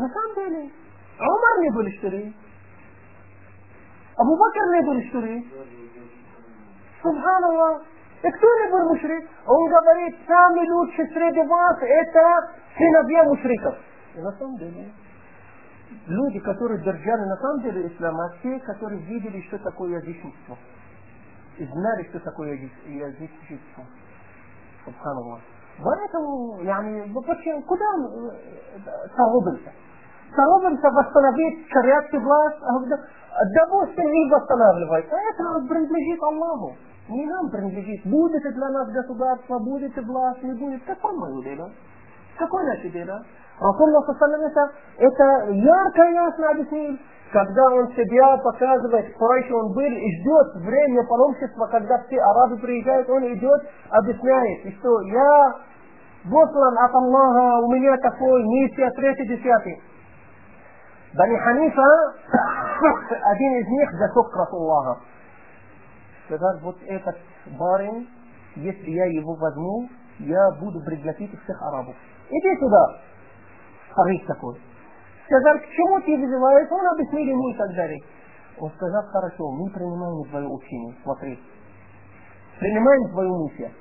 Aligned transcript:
На 0.00 0.08
самом 0.08 0.34
деле, 0.34 0.70
Умар 1.18 1.60
не 1.60 1.70
были 1.70 1.96
что 1.98 2.08
ли? 2.08 2.34
Абу 4.16 4.36
Бакр 4.36 4.74
не 4.74 4.82
были 4.82 5.08
что 5.08 5.20
ли? 5.20 5.46
Субханаллах. 7.02 7.82
И 8.22 8.30
кто 8.30 8.46
не 8.46 8.70
был 8.70 8.88
мушрик? 8.88 9.28
Он 9.46 9.68
говорит, 9.68 10.16
самый 10.26 10.68
лучший 10.70 11.06
среди 11.08 11.46
вас 11.46 11.76
это 11.80 12.50
сыновья 12.76 13.24
мушриков. 13.24 13.76
И 14.14 14.20
на 14.20 14.32
самом 14.32 14.56
деле, 14.56 14.90
люди, 16.06 16.40
которые 16.40 16.82
держали 16.82 17.22
на 17.22 17.36
самом 17.36 17.62
деле 17.62 17.86
ислам, 17.88 18.18
а 18.18 18.30
те, 18.42 18.58
которые 18.60 19.02
видели, 19.02 19.42
что 19.42 19.58
такое 19.58 20.00
язычество. 20.00 20.56
И 21.58 21.64
знали, 21.66 22.08
что 22.08 22.20
такое 22.20 22.70
язычество. 22.86 23.84
Субханаллах. 24.84 25.40
Поэтому, 25.78 26.62
يعني, 26.62 27.12
почему, 27.12 27.62
куда 27.62 27.84
он 27.94 28.32
Торопился 30.35 30.89
восстановить 30.91 31.67
шариатский 31.69 32.19
власть, 32.19 32.57
допустим, 33.55 34.05
не 34.05 34.31
восстанавливает. 34.31 35.05
Это 35.05 35.67
принадлежит 35.67 36.23
Аллаху. 36.23 36.75
Не 37.09 37.25
нам 37.25 37.49
принадлежит. 37.49 38.05
Будет 38.05 38.41
для 38.41 38.69
нас 38.69 38.87
государство, 38.89 39.59
будет 39.59 39.95
власть, 40.05 40.43
не 40.43 40.53
будет. 40.53 40.83
Какое 40.85 41.13
мое 41.13 41.43
дело? 41.43 41.69
Какое 42.37 42.65
наше 42.65 42.89
дело? 42.89 43.23
Расулла 43.59 44.03
это, 44.47 44.71
это 44.97 45.51
ярко 45.51 46.01
и 46.03 46.13
ясно 46.13 46.49
объяснил. 46.49 46.97
Когда 47.31 47.63
он 47.71 47.87
себя 47.93 48.37
показывает, 48.37 49.13
Курайш 49.15 49.49
он 49.51 49.71
был 49.73 49.83
и 49.83 50.19
ждет 50.19 50.55
время 50.65 51.03
паломничества, 51.07 51.67
когда 51.67 51.97
все 51.99 52.19
арабы 52.19 52.57
приезжают, 52.57 53.09
он 53.09 53.23
идет, 53.33 53.61
объясняет, 53.89 54.65
и 54.65 54.71
что 54.79 55.01
я 55.01 55.55
послан 56.29 56.77
от 56.77 56.93
Аллаха, 56.93 57.65
у 57.65 57.71
меня 57.71 57.95
такой 57.97 58.43
миссия, 58.43 58.91
третий, 58.97 59.27
десятый. 59.27 59.81
Бани 61.13 61.37
Ханифа, 61.37 62.13
один 63.31 63.55
из 63.57 63.67
них 63.67 63.91
засек 63.99 64.33
Расуллаха. 64.33 65.01
Сказал, 66.25 66.59
вот 66.61 66.77
этот 66.87 67.17
барин, 67.59 68.07
если 68.55 68.91
я 68.91 69.05
его 69.07 69.35
возьму, 69.35 69.89
я 70.19 70.51
буду 70.59 70.79
пригласить 70.85 71.31
всех 71.43 71.61
арабов. 71.63 71.95
Иди 72.29 72.59
туда. 72.59 73.01
Старик 73.91 74.25
такой. 74.25 74.57
Сказал, 75.25 75.59
к 75.59 75.65
чему 75.67 75.99
ты 76.01 76.17
вызываешь? 76.17 76.71
Он 76.71 76.87
объяснил 76.93 77.27
ему 77.27 77.49
и 77.49 77.57
так 77.57 77.75
далее. 77.75 78.01
Он 78.57 78.71
сказал, 78.71 79.03
хорошо, 79.11 79.51
мы 79.51 79.69
принимаем 79.71 80.29
твое 80.29 80.47
учение. 80.47 80.95
Смотри. 81.03 81.39
Принимаем 82.59 83.11
твою 83.11 83.43
миссию. 83.43 83.71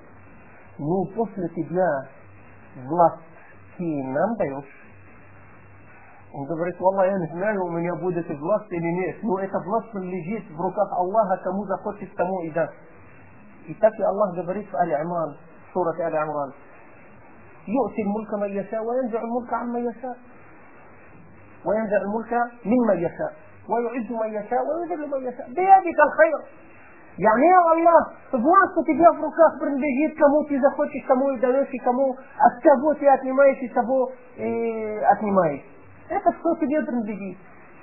Но 0.79 1.05
после 1.15 1.49
тебя 1.51 2.09
власть 2.89 3.23
ты 3.77 3.85
нам 4.05 4.35
даешь. 4.37 4.80
Он 6.34 6.46
говорит, 6.46 6.76
Аллах, 6.82 7.06
я 7.06 7.18
не 7.18 7.28
знаю, 7.28 7.64
у 7.64 7.70
меня 7.70 7.96
будет 7.96 8.28
власть 8.28 8.72
или 8.72 8.92
нет. 8.92 9.24
Но 9.24 9.40
эта 9.40 9.58
власть 9.60 9.94
лежит 9.94 10.44
в 10.52 10.60
руках 10.60 10.92
Аллаха, 10.92 11.38
кому 11.44 11.66
захочет, 11.66 12.14
тому 12.16 12.42
и 12.42 12.52
даст. 12.52 12.74
И 13.68 13.74
так 13.76 13.94
и 13.98 14.04
Аллах 14.04 14.36
говорит 14.36 14.70
в 14.70 14.76
Али 14.76 14.94
Амран, 14.94 15.38
в 15.70 15.74
суре 15.74 16.04
Али 16.04 16.18
Амран. 16.18 16.54
يؤتي 17.68 18.02
الملك 18.02 18.34
من 18.34 18.50
يشاء 18.50 18.84
وينزع 18.84 19.22
الملك 19.22 19.54
عمن 19.54 19.90
يشاء 19.90 20.18
وينزع 21.66 21.98
الملك 21.98 22.34
ممن 22.66 22.98
يشاء 22.98 23.34
ويعز 23.70 24.12
من 24.12 24.30
يشاء 24.34 24.60
ويذل 24.68 25.10
من 25.10 25.28
يشاء 25.28 25.48
بيدك 25.48 26.00
الخير 26.08 26.40
يعني 27.20 27.48
يا 27.48 27.74
الله 27.74 28.02
власть 28.34 28.86
тебя 28.86 29.12
в 29.14 29.22
руках 29.22 29.60
принадлежит, 29.60 30.18
кому 30.18 30.44
ты 30.44 30.60
захочешь, 30.60 31.06
кому 31.08 31.32
и 31.32 31.40
даешь, 31.40 31.70
и 31.72 31.78
кому 31.80 32.12
от 32.12 32.62
кого 32.62 32.94
ты 32.96 33.08
отнимаешь, 33.08 33.58
и 33.62 33.70
того 33.70 34.12
и 34.36 35.00
отнимаешь. 35.12 35.64
Это 36.10 36.32
все 36.32 36.56
тебе 36.56 36.82
принадлежит. 36.84 37.38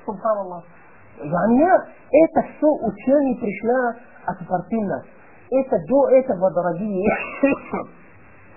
Субханаллах. 0.05 0.65
يعني 1.23 1.63
это 1.63 2.43
все 2.43 2.67
учение 2.67 3.37
пришло 3.37 3.95
от 4.27 4.47
партийности. 4.47 5.11
Это 5.51 5.79
до 5.87 6.09
этого, 6.09 6.51
дорогие, 6.51 7.11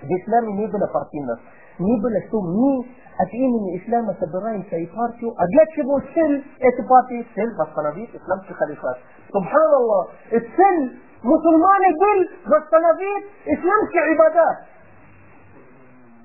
в 0.02 0.06
исламе 0.06 0.52
не 0.54 0.66
было 0.66 0.86
партийности. 0.86 1.44
Не 1.78 2.00
было, 2.00 2.20
что 2.28 2.40
мы 2.40 2.86
от 3.18 3.32
имени 3.32 3.78
ислама 3.78 4.14
собираемся 4.18 4.76
и 4.76 4.86
партию. 4.86 5.34
А 5.36 5.46
для 5.46 5.66
чего 5.74 6.00
цель 6.14 6.44
этой 6.58 6.86
партии? 6.86 7.26
Цель 7.34 7.54
восстановить 7.54 8.14
исламский 8.14 8.54
халифат. 8.54 8.98
Субханаллах. 9.30 10.08
И 10.30 10.38
цель 10.38 11.00
мусульмане 11.22 11.92
был 11.98 12.50
восстановить 12.50 13.26
исламский 13.44 14.14
ибадат. 14.14 14.56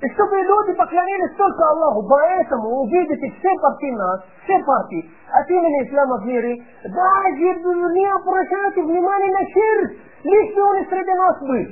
И 0.03 0.09
чтобы 0.13 0.37
люди 0.43 0.75
поклонились 0.75 1.37
только 1.37 1.65
Аллаху. 1.71 2.07
Поэтому 2.07 2.83
увидите 2.83 3.33
все 3.39 3.49
партии 3.61 3.93
нас, 3.93 4.21
все 4.45 4.59
партии 4.65 5.11
от 5.33 5.49
имени 5.49 5.89
ислама 5.89 6.19
в 6.19 6.27
мире, 6.27 6.63
даже 6.85 7.31
не 7.33 8.07
обращайте 8.13 8.83
внимания 8.83 9.33
на 9.33 9.47
ширк, 9.49 9.93
лишь 10.25 10.57
он 10.59 10.87
среди 10.87 11.13
нас 11.15 11.41
был. 11.41 11.67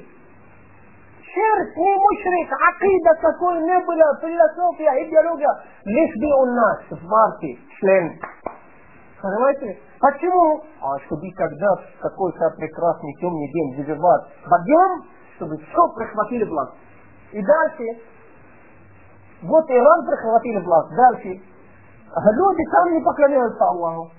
Ширк, 1.35 1.77
не 1.77 1.97
мушрик, 1.97 2.51
акида 2.51 3.15
какой 3.21 3.61
не 3.61 3.79
было, 3.81 4.19
философия, 4.23 5.05
идеология, 5.05 5.51
лишь 5.85 6.17
бы 6.17 6.43
у 6.43 6.47
нас 6.47 6.79
в 6.91 7.09
партии 7.09 7.59
член. 7.79 8.19
Понимаете? 9.21 9.79
Почему? 10.01 10.62
А 10.81 10.99
чтобы 11.01 11.31
когда 11.37 11.77
в 11.77 12.01
какой-то 12.01 12.51
прекрасный 12.56 13.15
темный 13.21 13.53
день 13.53 13.77
выживать 13.77 14.23
подъем, 14.49 15.05
чтобы 15.37 15.56
все 15.59 15.89
прихватили 15.97 16.45
власть. 16.45 16.75
И 17.33 17.43
дальше 17.43 18.01
вот 19.44 19.70
Иран 19.70 20.06
прихватили 20.06 20.60
власть. 20.60 20.96
Дальше. 20.96 21.42
Люди 22.34 22.64
там 22.72 22.94
не 22.94 23.02
поклоняются 23.02 23.64
Аллаху. 23.64 24.12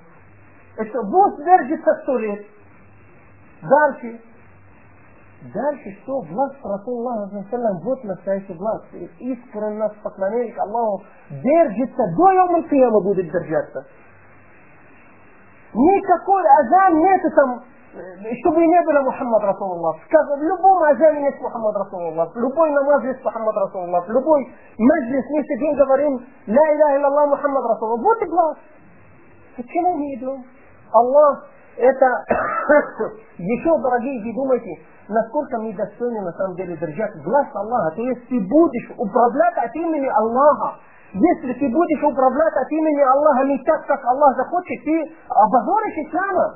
Это 0.76 1.02
вот 1.02 1.36
держится 1.44 1.94
сто 2.02 2.18
лет. 2.18 2.46
Дальше. 3.62 4.20
Дальше 5.54 5.98
что? 6.02 6.20
Власть 6.20 6.56
Расуллаха, 6.62 7.30
вот 7.82 8.04
настоящий 8.04 8.52
власть. 8.54 8.84
Искренне 9.18 9.88
поклонение 10.02 10.52
к 10.52 10.58
Аллаху 10.58 11.02
держится, 11.30 12.02
до 12.16 12.30
Йома 12.30 13.00
будет 13.02 13.26
держаться. 13.26 13.86
Никакой 15.72 16.42
азан 16.60 16.98
нет 16.98 17.20
там 17.34 17.64
чтобы 18.40 18.64
не 18.64 18.82
было 18.82 19.02
Мухаммад 19.02 19.42
Расулуллах. 19.42 19.96
В 19.98 20.42
любом 20.42 20.82
азане 20.84 21.26
есть 21.26 21.40
Мухаммад 21.40 21.74
Расулуллах. 21.76 22.34
В 22.34 22.38
любой 22.38 22.70
намаз 22.70 23.02
есть 23.02 23.24
Мухаммад 23.24 23.56
Расулуллах. 23.56 24.06
В 24.06 24.12
любой 24.12 24.46
маджлис 24.78 25.24
мы 25.30 25.42
сидим, 25.42 25.74
говорим, 25.74 26.24
ля 26.46 26.74
иляха 26.74 26.96
илlallah 26.98 27.26
Мухаммад 27.30 27.64
Расулуллах. 27.64 28.02
Вот 28.02 28.22
и 28.22 28.26
глаз. 28.26 28.56
Почему 29.56 29.96
мы 29.96 30.14
идем? 30.14 30.44
Аллах, 30.92 31.46
это 31.76 32.06
еще, 33.38 33.78
дорогие, 33.78 34.22
вы 34.24 34.34
думаете, 34.34 34.82
насколько 35.08 35.58
мы 35.58 35.74
достойны 35.74 36.20
на 36.20 36.32
самом 36.32 36.54
деле 36.56 36.76
держать 36.76 37.14
власть 37.24 37.54
Аллаха. 37.54 37.96
То 37.96 38.02
есть 38.02 38.28
ты 38.28 38.38
будешь 38.40 38.90
управлять 38.96 39.56
от 39.56 39.74
имени 39.74 40.06
Аллаха. 40.06 40.78
Если 41.12 41.52
ты 41.54 41.68
будешь 41.68 42.04
управлять 42.04 42.54
от 42.54 42.70
имени 42.70 43.02
Аллаха 43.02 43.44
не 43.44 43.58
так, 43.64 43.84
как 43.86 44.04
Аллах 44.04 44.36
захочет, 44.36 44.84
ты 44.84 45.10
обозоришь 45.28 46.06
ислама. 46.06 46.54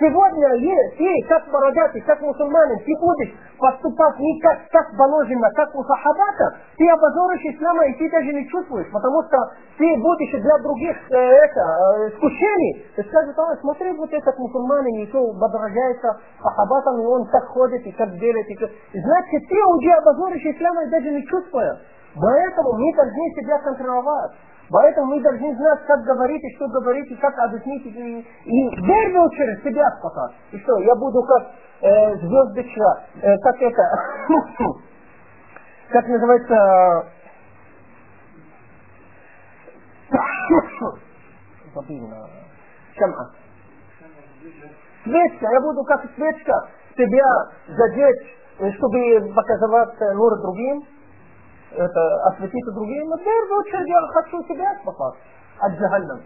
Сегодня 0.00 0.48
ты, 0.96 1.28
как 1.28 1.44
бородатый, 1.52 2.00
как 2.00 2.22
мусульманин, 2.22 2.78
ты 2.86 2.92
будешь 2.98 3.36
поступать 3.58 4.18
не 4.18 4.40
как, 4.40 4.56
как 4.72 4.96
положено, 4.96 5.50
как 5.54 5.76
у 5.76 5.84
сахабата, 5.84 6.56
ты 6.78 6.88
обозоришь 6.88 7.54
ислама, 7.54 7.84
и 7.84 7.92
ты 7.98 8.10
даже 8.10 8.32
не 8.32 8.48
чувствуешь, 8.48 8.90
потому 8.90 9.22
что 9.24 9.36
ты 9.76 9.84
будешь 10.00 10.40
для 10.40 10.56
других 10.64 10.96
э, 11.10 11.16
это, 11.16 11.60
э, 11.60 12.08
искушений. 12.08 12.86
Ты 12.96 13.04
скажешь, 13.04 13.34
смотри, 13.60 13.92
вот 13.92 14.10
этот 14.10 14.38
мусульманин, 14.38 15.06
то 15.12 15.34
подражается 15.38 16.16
сахабатам, 16.42 17.02
и 17.02 17.04
он 17.04 17.26
так 17.28 17.44
ходит, 17.48 17.86
и 17.86 17.92
так 17.92 18.10
делает. 18.18 18.48
И 18.48 18.56
так. 18.56 18.70
Значит, 18.94 19.48
ты 19.50 19.56
уже 19.62 19.92
обозоришь 20.00 20.46
ислама, 20.46 20.82
и 20.84 20.90
даже 20.90 21.10
не 21.10 21.26
чувствуешь. 21.26 21.76
Поэтому 22.16 22.72
мы 22.72 22.96
должны 22.96 23.30
себя 23.36 23.58
контролировать. 23.58 24.32
Поэтому 24.70 25.16
мы 25.16 25.20
должны 25.20 25.52
знать, 25.56 25.80
как 25.84 26.00
говорить 26.02 26.44
и 26.44 26.54
что 26.54 26.68
говорить, 26.68 27.10
и 27.10 27.16
как 27.16 27.36
объяснить, 27.38 27.84
и, 27.86 28.20
и 28.20 28.68
в 28.68 28.86
первую 28.86 29.24
очередь 29.24 29.64
себя 29.64 29.90
спасать. 29.98 30.36
И 30.52 30.58
что, 30.60 30.78
я 30.78 30.94
буду 30.94 31.20
как 31.24 31.50
э, 31.82 32.14
звездочка, 32.18 33.02
э, 33.20 33.36
как 33.38 33.60
это, 33.60 33.82
как 35.90 36.06
называется, 36.06 37.10
шамха. 42.96 43.30
Свечка, 45.02 45.46
я 45.50 45.60
буду 45.62 45.82
как 45.82 46.04
свечка 46.14 46.68
себя 46.96 47.48
задеть, 47.66 48.36
чтобы 48.76 49.32
показывать 49.34 49.98
нур 50.14 50.40
другим 50.42 50.84
это 51.72 52.24
осветить 52.28 52.64
другим, 52.74 53.08
но 53.08 53.16
в 53.16 53.22
первую 53.22 53.60
очередь 53.60 53.88
я 53.88 54.00
хочу 54.08 54.42
себя 54.44 54.76
спасать 54.82 55.14
от 55.60 55.72
джаханнам. 55.72 56.20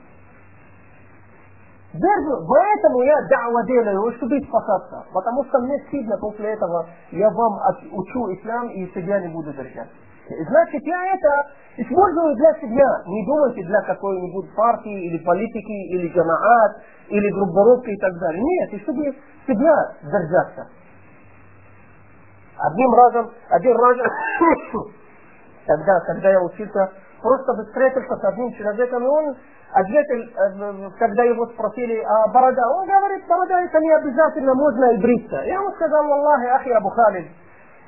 Поэтому 1.95 3.03
я 3.03 3.17
дава 3.31 3.65
делаю, 3.67 4.13
чтобы 4.17 4.41
спасаться. 4.41 5.05
Потому 5.13 5.45
что 5.45 5.61
мне 5.61 5.79
стыдно 5.87 6.17
после 6.19 6.55
этого, 6.55 6.87
я 7.13 7.31
вам 7.31 7.61
учу 7.93 8.35
ислам 8.35 8.69
и 8.71 8.87
себя 8.93 9.21
не 9.21 9.29
буду 9.29 9.53
держать. 9.53 9.89
Значит, 10.27 10.83
я 10.83 11.15
это 11.15 11.51
использую 11.77 12.35
для 12.35 12.55
себя. 12.55 13.03
Не 13.07 13.27
думайте 13.27 13.63
для 13.65 13.81
какой-нибудь 13.83 14.55
партии 14.57 15.07
или 15.07 15.19
политики, 15.19 15.95
или 15.95 16.09
джамаат, 16.09 16.83
или 17.09 17.31
группировки 17.31 17.91
и 17.91 18.01
так 18.01 18.13
далее. 18.19 18.43
Нет, 18.43 18.73
и 18.73 18.83
чтобы 18.83 19.15
себя 19.47 19.95
держаться. 20.03 20.67
Одним 22.57 22.95
разом, 22.95 23.31
один 23.51 23.77
раз, 23.77 23.99
тогда, 25.67 26.01
когда 26.01 26.31
я 26.31 26.41
учился, 26.43 26.91
просто 27.23 27.65
встретился 27.65 28.17
с 28.17 28.25
одним 28.25 28.53
человеком, 28.53 29.03
и 29.03 29.07
он 29.07 29.37
ответил, 29.73 30.17
э, 30.17 30.91
когда 30.99 31.25
его 31.25 31.47
спросили, 31.47 32.03
а 32.07 32.29
борода, 32.29 32.63
он 32.77 32.87
говорит, 32.87 33.27
борода 33.27 33.61
это 33.63 33.79
не 33.81 33.93
обязательно, 33.93 34.55
можно 34.55 34.93
и 34.93 34.99
бриться. 34.99 35.37
Я 35.37 35.55
ему 35.55 35.73
сказал, 35.73 36.05
Аллахи, 36.05 36.47
ахи 36.47 36.69
Абу 36.71 36.91
Халид, 36.91 37.27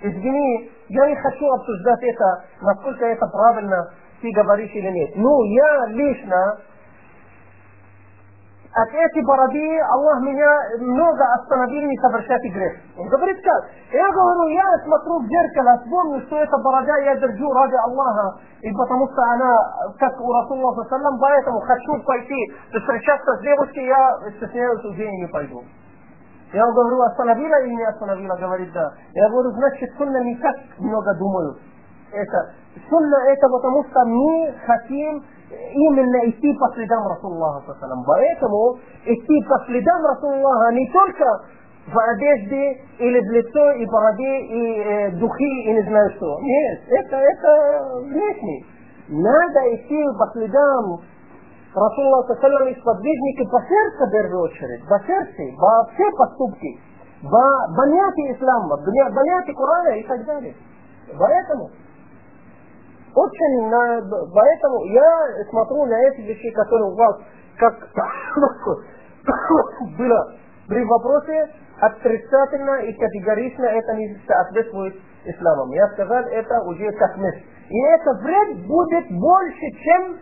извини, 0.01 0.71
я 0.89 1.07
не 1.07 1.17
хочу 1.17 1.47
обсуждать 1.53 2.03
это, 2.03 2.45
насколько 2.63 3.05
это 3.05 3.27
правильно 3.27 3.91
ты 4.21 4.31
говоришь 4.33 4.71
или 4.73 4.91
нет. 4.91 5.11
Ну, 5.17 5.45
я 5.45 5.87
лично 5.89 6.59
от 8.76 8.88
этой 8.88 9.26
бороды 9.26 9.80
Аллах 9.92 10.22
меня 10.22 10.80
много 10.80 11.24
остановил 11.34 11.84
не 11.90 11.98
совершать 11.98 12.42
грех. 12.42 12.74
Он 12.98 13.08
говорит 13.10 13.38
как? 13.44 13.66
Я 13.92 14.10
говорю, 14.12 14.48
я 14.48 14.64
смотрю 14.86 15.20
в 15.20 15.28
зеркало, 15.28 15.78
вспомню, 15.84 16.22
что 16.22 16.38
эта 16.38 16.58
борода 16.58 16.98
я 17.00 17.16
держу 17.18 17.52
ради 17.52 17.76
Аллаха, 17.76 18.40
и 18.62 18.72
потому 18.72 19.08
что 19.12 19.22
она, 19.24 19.58
как 20.00 20.20
у 20.22 20.32
Расулла 20.32 20.86
саллам, 20.88 21.20
поэтому 21.20 21.60
хочу 21.60 22.02
пойти 22.06 22.54
встречаться 22.72 23.36
с 23.38 23.42
девушкой, 23.42 23.86
я 23.88 24.18
стесняюсь, 24.38 24.86
уже 24.86 25.06
не 25.06 25.28
пойду. 25.28 25.64
Я 26.54 26.66
говорю, 26.72 27.02
остановила 27.02 27.62
или 27.64 27.76
не 27.76 27.86
остановила? 27.86 28.36
Говорит, 28.38 28.72
да. 28.74 28.92
Я 29.14 29.30
говорю, 29.30 29.52
значит, 29.52 29.90
сунна 29.98 30.22
не 30.24 30.36
так 30.38 30.56
много 30.80 31.14
думают. 31.16 31.58
Это. 32.12 32.52
Сунна 32.90 33.16
это 33.28 33.48
потому, 33.50 33.84
что 33.86 34.06
мы 34.06 34.54
хотим 34.66 35.24
именно 35.51 36.31
идти 36.31 36.53
по 36.59 36.73
следам 36.75 37.07
Расуллаха. 37.07 37.77
Поэтому 38.07 38.79
идти 39.05 39.47
по 39.49 39.65
следам 39.67 40.05
Расуллаха 40.05 40.73
не 40.73 40.91
только 40.91 41.45
в 41.87 41.99
одежде 41.99 42.81
или 42.99 43.21
в 43.21 43.31
лицо 43.31 43.71
и 43.73 43.87
бороде 43.87 44.39
и 44.41 44.81
э, 44.81 45.11
духи 45.13 45.63
и 45.65 45.73
не 45.73 45.83
знаю 45.83 46.11
что. 46.17 46.39
Нет, 46.41 46.81
это, 46.89 47.17
это 47.17 48.01
внешне. 48.03 48.65
Надо 49.09 49.75
идти 49.75 50.05
по 50.19 50.27
следам 50.33 51.01
Расулла 51.75 52.23
Сасалам 52.27 52.69
и 52.69 52.81
сподвижники 52.81 53.45
по 53.51 53.61
сердцу 53.61 54.07
в 54.07 54.11
первую 54.11 54.43
очередь, 54.45 54.83
по 54.89 54.99
сердцу, 55.07 55.43
во 55.59 55.87
все 55.93 56.11
поступки, 56.17 56.81
во 57.23 57.69
понятие 57.77 58.35
ислама, 58.35 58.77
понятие 58.79 59.55
Корана 59.55 59.89
и 59.91 60.03
так 60.05 60.25
далее. 60.25 60.55
Поэтому 61.17 61.71
очень, 63.17 63.69
на, 63.71 64.03
поэтому 64.35 64.85
я 64.93 65.47
смотрю 65.49 65.87
на 65.87 65.99
эти 66.09 66.21
вещи, 66.21 66.51
которые 66.51 66.93
у 66.93 66.95
вас, 66.95 67.17
как 67.57 67.75
было 69.99 70.35
при 70.69 70.85
вопросе, 70.85 71.49
отрицательно 71.81 72.83
и 72.83 72.93
категорично 72.93 73.65
это 73.65 73.95
не 73.95 74.15
соответствует 74.27 74.97
исламу. 75.25 75.73
Я 75.73 75.89
сказал, 75.89 76.25
это 76.25 76.61
уже 76.63 76.93
как 76.93 77.17
мысль. 77.17 77.43
И 77.71 77.81
это 77.81 78.13
вред 78.23 78.67
будет 78.67 79.11
больше, 79.19 79.71
чем 79.83 80.19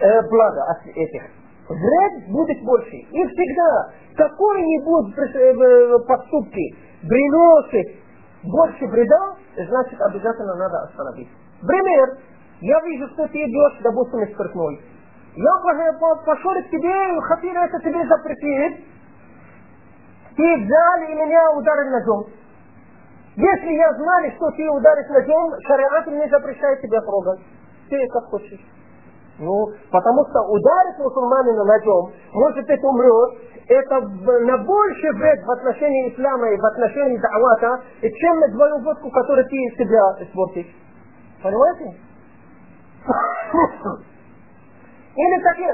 э, 0.00 0.22
благо 0.28 0.64
от 0.70 0.86
этих. 0.86 1.22
Вред 1.68 2.28
будет 2.30 2.62
больше. 2.62 2.94
И 2.94 3.26
всегда 3.26 3.90
какой-нибудь 4.16 5.18
э, 5.18 5.98
поступки 6.06 6.76
приносит 7.08 7.96
больше 8.44 8.86
вреда, 8.86 9.34
значит 9.56 10.00
обязательно 10.00 10.54
надо 10.56 10.82
остановить. 10.82 11.28
Пример. 11.66 12.18
Я 12.64 12.80
вижу, 12.80 13.06
что 13.12 13.28
ты 13.28 13.44
идешь, 13.44 13.78
допустим, 13.82 14.22
из 14.22 14.32
спиртной. 14.32 14.80
Я 15.36 15.52
пошел 16.24 16.54
к 16.54 16.70
тебе, 16.70 17.20
хотел 17.20 17.54
это 17.60 17.78
тебе 17.80 18.06
запретить. 18.08 18.86
Ты 20.34 20.56
взял 20.64 20.96
и 21.02 21.14
меня 21.14 21.52
ударил 21.52 21.90
ножом. 21.90 22.24
Если 23.36 23.70
я 23.70 23.92
знали, 23.92 24.32
что 24.36 24.50
ты 24.52 24.66
ударишь 24.70 25.10
ножом, 25.10 25.52
шариат 25.66 26.06
мне 26.06 26.26
запрещает 26.30 26.80
тебя 26.80 27.02
трогать. 27.02 27.40
Ты 27.90 28.08
как 28.08 28.24
хочешь. 28.30 28.64
Ну, 29.38 29.66
потому 29.90 30.24
что 30.30 30.40
ударить 30.48 30.98
мусульманина 31.00 31.64
ножом, 31.64 32.12
может 32.32 32.64
это 32.66 32.86
умрет, 32.86 33.40
это 33.68 34.00
на 34.00 34.58
больше 34.64 35.12
вред 35.12 35.44
в 35.44 35.50
отношении 35.50 36.14
ислама 36.14 36.48
и 36.48 36.56
в 36.56 36.64
отношении 36.64 37.18
да'вата, 37.18 37.82
чем 38.00 38.40
на 38.40 38.48
твою 38.48 38.78
водку, 38.78 39.10
которую 39.10 39.44
ты 39.44 39.56
себя 39.76 40.00
испортишь. 40.24 40.74
Понимаете? 41.42 41.98
Или 45.16 45.40
таки, 45.42 45.64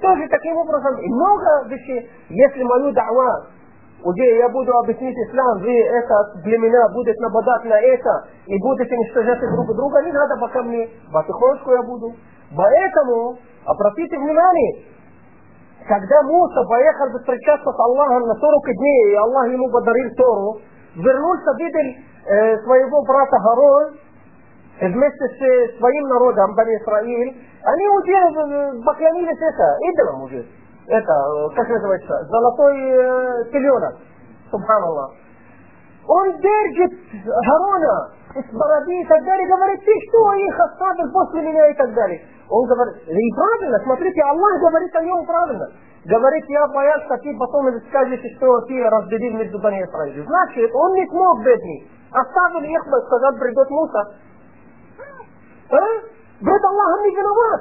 тоже 0.00 0.28
таким 0.28 0.56
образом 0.56 0.94
много 0.94 1.64
вещей, 1.68 2.08
если 2.28 2.62
мою 2.62 2.92
да'ва 2.92 3.46
где 4.12 4.36
я 4.36 4.48
буду 4.50 4.70
объяснить 4.78 5.16
ислам, 5.16 5.60
вы 5.60 5.72
это 5.72 6.14
для 6.44 6.58
меня 6.58 6.88
будет 6.92 7.18
нападать 7.20 7.64
на 7.64 7.80
это, 7.80 8.26
и 8.46 8.58
будете 8.58 8.94
уничтожать 8.94 9.40
друг 9.40 9.74
друга, 9.74 10.02
не 10.02 10.12
надо 10.12 10.36
пока 10.36 10.62
мне, 10.62 10.88
потихонечку 11.12 11.70
я 11.70 11.82
буду. 11.82 12.12
Поэтому, 12.54 13.38
обратите 13.64 14.18
внимание, 14.18 14.84
когда 15.88 16.22
Муса 16.22 16.64
поехал 16.68 17.18
встречаться 17.18 17.72
с 17.72 17.78
Аллахом 17.78 18.26
на 18.28 18.34
40 18.34 18.64
дней, 18.76 19.12
и 19.12 19.14
Аллах 19.14 19.48
ему 19.48 19.70
подарил 19.70 20.10
Тору, 20.16 20.58
вернулся, 20.96 21.50
видел 21.58 22.02
э, 22.26 22.58
своего 22.62 23.02
брата 23.04 23.38
Харон, 23.38 23.94
вместе 24.80 25.24
с 25.28 25.78
своим 25.78 26.08
народом, 26.08 26.54
Бани 26.54 26.76
Исраиль, 26.76 27.36
они 27.62 27.88
уже 27.88 28.82
поклонились 28.84 29.38
это, 29.40 29.76
идолам 29.92 30.22
уже. 30.22 30.44
Это, 30.86 31.48
как 31.56 31.68
называется, 31.68 32.24
золотой 32.28 32.76
э, 32.78 33.44
теленок. 33.52 33.96
Субханаллах. 34.50 35.12
Он 36.06 36.38
держит 36.38 36.92
Харона 37.24 38.10
из 38.34 38.44
бороды 38.52 39.00
и 39.00 39.06
так 39.06 39.24
далее, 39.24 39.48
говорит, 39.48 39.80
ты 39.80 39.92
что 40.08 40.34
их 40.34 40.60
оставил 40.60 41.10
после 41.12 41.42
меня 41.42 41.68
и 41.68 41.74
так 41.74 41.94
далее. 41.94 42.20
Он 42.50 42.66
говорит, 42.68 42.96
и 43.06 43.32
правильно, 43.34 43.78
смотрите, 43.84 44.20
Аллах 44.22 44.60
говорит 44.60 44.94
о 44.94 45.02
нем 45.02 45.24
правильно. 45.24 45.66
Говорит, 46.04 46.44
я 46.48 46.66
боялся, 46.68 47.16
ты 47.22 47.34
потом 47.38 47.72
скажешь, 47.88 48.20
что 48.36 48.60
ты 48.62 48.84
разделил 48.84 49.38
между 49.38 49.58
Бани 49.58 49.82
Исраиль. 49.82 50.26
Значит, 50.26 50.70
он 50.74 50.92
не 50.92 51.06
смог, 51.08 51.42
бедный. 51.42 51.88
Оставил 52.12 52.60
их, 52.60 52.82
сказал, 53.06 53.32
придет 53.38 53.70
Муса? 53.70 54.14
Говорит, 55.70 56.64
Аллах 56.64 57.00
не 57.02 57.16
виноват. 57.16 57.60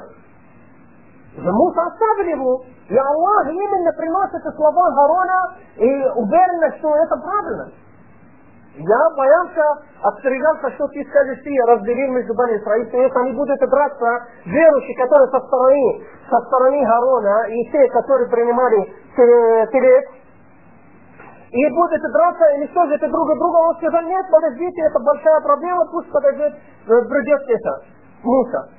Муса 1.38 1.82
оставили 1.84 2.32
его. 2.32 2.64
И 2.90 2.98
Аллах 2.98 3.48
именно 3.48 3.92
приносит 3.94 4.44
слова 4.56 4.92
Гарона 4.92 5.56
и 5.78 5.88
уверенно, 6.16 6.78
что 6.78 6.96
это 6.96 7.16
правильно. 7.18 7.72
Я 8.76 9.10
боялся, 9.16 9.84
остерегался, 10.02 10.72
что 10.72 10.88
ты 10.88 11.06
скажешь, 11.06 11.44
ты 11.44 11.52
разделил 11.68 12.12
между 12.12 12.34
Бани 12.34 12.58
Исраиль, 12.58 12.90
то 12.90 12.98
если 12.98 13.20
они 13.20 13.34
будут 13.34 13.60
драться, 13.60 14.26
верующие, 14.46 14.98
которые 14.98 15.30
со 15.30 15.40
стороны, 15.46 16.04
со 16.28 16.42
стороны 16.48 16.84
Гарона, 16.84 17.48
и 17.50 17.72
те, 17.72 17.88
которые 17.90 18.30
принимали 18.30 18.92
телец, 19.16 20.10
и 21.52 21.70
будут 21.70 22.02
драться, 22.02 22.46
и 22.50 22.58
уничтожить 22.62 23.00
друг 23.00 23.38
друга, 23.38 23.58
он 23.58 23.76
сказал, 23.76 24.02
нет, 24.02 24.26
подождите, 24.32 24.82
это 24.82 25.00
большая 25.00 25.40
проблема, 25.42 25.86
пусть 25.92 26.12
подождет, 26.12 26.54
придет 26.88 27.42
это. 27.48 27.93
Муса. 28.24 28.70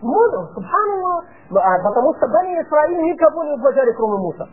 Муса, 0.00 0.48
субханаллах. 0.54 1.24
А, 1.52 1.78
потому 1.82 2.14
что 2.14 2.28
Бани 2.28 2.62
Исраиль 2.62 3.02
никого 3.02 3.44
не 3.44 3.52
уважали, 3.52 3.92
кроме 3.92 4.18
Муса. 4.18 4.48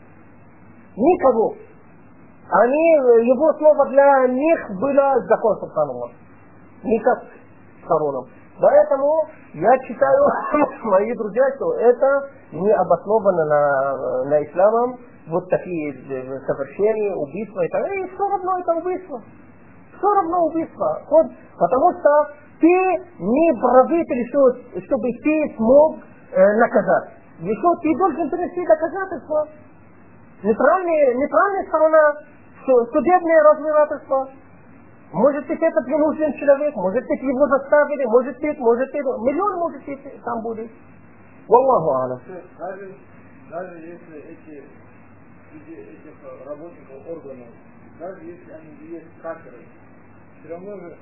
Никого. 0.96 1.56
Они, 2.50 2.92
его 3.28 3.54
слово 3.54 3.86
для 3.88 4.28
них 4.28 4.80
было 4.80 5.22
закон, 5.28 5.60
субханаллах. 5.60 6.12
Не 6.84 7.00
как 7.00 7.24
короном. 7.88 8.28
Поэтому 8.60 9.28
я 9.54 9.78
читаю, 9.80 10.26
мои 10.84 11.14
друзья, 11.16 11.44
что 11.56 11.74
это 11.76 12.30
не 12.52 12.72
обосновано 12.72 13.46
на, 13.46 14.24
на 14.26 14.44
исламом, 14.44 14.98
вот 15.28 15.50
такие 15.50 15.94
э, 15.94 16.40
совершения, 16.48 17.16
убийства 17.16 17.62
и 17.62 17.70
так 17.70 17.82
далее. 17.84 18.06
И 18.06 18.16
все 18.16 18.28
равно 18.28 18.60
это 18.60 18.74
убийство. 18.76 19.22
Все 19.98 20.14
равно 20.14 20.46
убийство. 20.46 21.02
Вот, 21.10 21.28
потому 21.60 21.92
что 22.00 22.32
ты 22.60 22.68
не 23.20 23.54
правитель, 23.62 24.84
чтобы 24.86 25.12
ты 25.24 25.56
смог 25.56 25.98
э, 26.32 26.58
наказать. 26.58 27.12
Еще 27.40 27.76
ты 27.82 27.98
должен 27.98 28.30
принести 28.30 28.66
доказательства. 28.66 29.48
Нейтральная, 30.44 31.14
нейтральная 31.16 31.68
сторона, 31.68 32.14
судебное 32.66 33.44
разбирательство. 33.44 34.30
Может 35.14 35.48
быть, 35.48 35.62
это 35.62 35.82
принужден 35.82 36.34
человек, 36.34 36.76
может 36.76 37.06
быть, 37.08 37.22
его 37.22 37.48
заставили, 37.48 38.06
может 38.06 38.38
быть, 38.40 38.60
может 38.60 38.92
быть, 38.92 39.02
миллион 39.04 39.56
может 39.60 39.86
быть 39.86 40.24
там 40.24 40.42
будет. 40.42 40.70
Валлаху. 41.48 42.22
Даже, 42.60 42.96
даже 43.50 43.78
если 43.78 44.18
эти, 44.18 44.64
этих 45.56 46.46
работников 46.46 47.08
органов, 47.08 47.48
даже 48.00 48.26
если 48.26 48.52
они 48.52 48.92
есть 48.92 49.22
каферы, 49.22 49.66
все 50.40 50.54
равно 50.54 50.76
же 50.78 50.98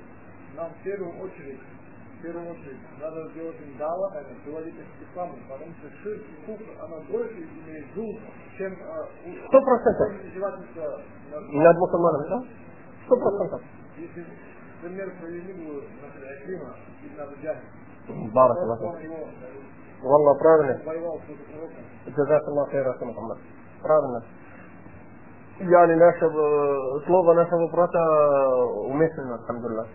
нам 0.56 0.70
в 0.70 0.82
первую 0.82 1.20
очередь 1.20 1.60
в 2.18 2.22
первую 2.22 2.50
очередь, 2.50 2.80
надо 2.98 3.28
сделать 3.28 3.60
им 3.60 3.76
дава, 3.78 4.10
приводить 4.42 4.74
их 4.74 4.86
к 4.86 5.12
исламу, 5.12 5.34
потому 5.48 5.70
что 5.74 5.90
ширк 6.02 6.22
и 6.22 6.46
куфр, 6.46 6.64
она 6.80 6.96
больше 7.10 7.36
имеет 7.44 7.94
зул, 7.94 8.18
чем 8.56 8.72
э, 8.72 9.46
Сто 9.48 9.60
процентов. 9.60 10.24
издевательство 10.24 11.00
над 11.30 11.76
мусульманами, 11.76 12.28
да? 12.30 12.44
Сто 13.04 13.16
процентов. 13.16 13.60
Если 13.98 14.24
пример 14.80 15.12
справедливую, 15.18 15.82
например, 16.02 16.42
Клима, 16.44 16.74
Ибн 17.04 17.20
Абу 17.20 18.32
Барак 18.32 18.58
он 18.62 18.70
Аллах. 18.70 19.02
его 19.02 19.28
Wallah, 20.02 20.38
правильно. 20.38 20.78
пророка. 20.84 21.22
Джазакаллах 22.08 22.70
хайра, 22.70 22.94
Сын 22.98 23.08
Мухаммад. 23.08 23.38
Правильно. 23.82 24.22
Yani 25.58 25.96
наше, 25.96 26.24
э, 26.26 27.06
слово 27.06 27.34
нашего 27.34 27.68
брата 27.68 27.98
уместно, 28.88 29.34
алхамдулillah. 29.34 29.86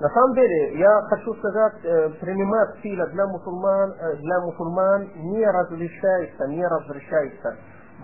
На 0.00 0.08
самом 0.10 0.34
деле, 0.34 0.78
я 0.78 1.00
хочу 1.08 1.34
сказать, 1.36 1.74
э, 1.82 2.10
принимать 2.20 2.78
сила 2.82 3.06
для 3.06 3.26
мусульман, 3.26 3.94
э, 3.98 4.16
для 4.16 4.40
мусульман 4.40 5.08
не 5.16 5.46
разрешается, 5.46 6.46
не 6.48 6.66
разрешается, 6.66 7.56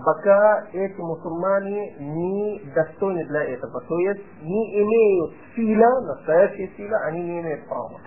пока 0.02 0.64
эти 0.72 0.98
мусульмане 0.98 1.96
не 1.98 2.72
достойны 2.74 3.26
для 3.26 3.44
этого. 3.44 3.80
То 3.86 3.98
есть 3.98 4.24
не 4.42 4.82
имеют 4.82 5.34
сила, 5.54 6.00
настоящая 6.00 6.68
сила, 6.78 6.96
они 7.04 7.22
не 7.24 7.40
имеют 7.40 7.68
права. 7.68 8.00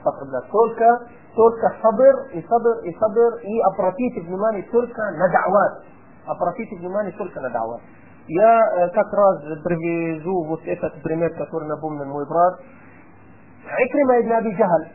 употреблять. 0.00 0.50
Только, 0.50 1.08
только 1.36 1.76
сабр 1.82 2.30
и 2.32 2.42
сабр 2.48 2.78
и 2.84 2.92
сабр 2.98 3.36
и 3.42 3.60
обратите 3.60 4.20
внимание 4.22 4.62
только 4.70 5.02
на 5.12 5.28
дават. 5.28 5.84
Обратите 6.26 6.76
внимание 6.76 7.12
только 7.12 7.40
на 7.40 7.50
дават. 7.50 7.80
Я 8.27 8.59
э, 8.59 8.89
как 8.89 9.13
раз 9.13 9.41
привезу 9.63 10.43
вот 10.43 10.59
этот 10.65 11.01
пример, 11.01 11.33
который 11.35 11.67
напомнил 11.67 12.05
мой 12.05 12.27
брат. 12.27 12.59
Икрима 13.79 14.19
ибн 14.21 14.33
Аби 14.33 14.51
Джахаль. 14.51 14.91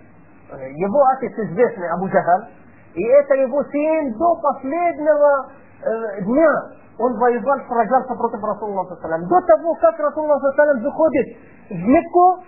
Его 0.77 1.03
отец 1.17 1.33
известный 1.33 1.89
Абу 1.93 2.09
Джахаль. 2.09 2.49
И 2.95 3.03
это 3.03 3.35
его 3.35 3.62
сын 3.65 4.12
до 4.19 4.37
последнего 4.37 5.49
э, 5.83 6.23
дня. 6.25 6.53
Он 6.99 7.19
воевал, 7.19 7.59
сражался 7.67 8.15
против 8.15 8.45
Расулла 8.45 8.85
Салям. 9.01 9.27
До 9.27 9.41
того, 9.47 9.75
как 9.77 9.99
Расулла 9.99 10.39
Салям 10.55 10.83
заходит 10.83 11.27
в 11.71 11.89
Мекку, 11.89 12.45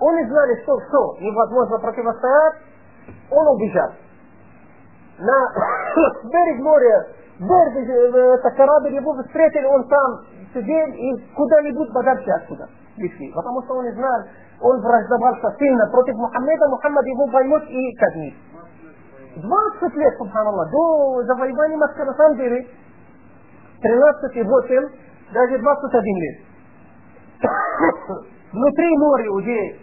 он 0.00 0.18
и 0.18 0.28
знали, 0.28 0.62
что 0.62 0.78
все 0.80 1.24
невозможно 1.24 1.78
противостоять, 1.78 2.54
он 3.30 3.48
убежал. 3.48 3.90
На 5.18 5.52
берег 6.30 6.60
моря, 6.62 7.06
берег, 7.40 7.88
э, 7.88 8.34
это 8.38 8.50
корабль 8.50 8.94
его 8.94 9.14
встретили, 9.22 9.64
он 9.64 9.88
там 9.88 10.20
сидел 10.52 10.88
и 10.92 11.34
куда-нибудь 11.34 11.92
подальше 11.92 12.30
отсюда 12.30 12.68
пришли. 12.96 13.32
Потому 13.32 13.62
что 13.62 13.74
он 13.74 13.86
и 13.86 13.92
знал, 13.92 14.20
он 14.60 14.80
враждовался 14.80 15.56
сильно 15.58 15.86
против 15.90 16.14
Мухаммеда, 16.16 16.68
Мухаммад 16.68 17.06
его 17.06 17.26
поймет 17.28 17.64
и 17.68 17.96
казнит. 17.96 18.34
20 19.36 19.94
лет, 19.96 20.14
субханаллах, 20.18 20.70
до 20.70 21.22
завоевания 21.24 21.76
Москвы, 21.78 22.04
на 22.04 22.14
самом 22.14 22.36
деле, 22.36 22.66
13 23.80 24.36
и 24.36 24.42
8, 24.42 24.88
даже 25.32 25.58
21 25.58 26.16
лет. 26.16 26.38
Внутри 28.52 28.98
моря 28.98 29.30
уже 29.30 29.76